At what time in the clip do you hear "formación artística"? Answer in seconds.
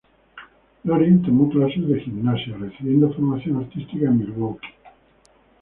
3.13-4.07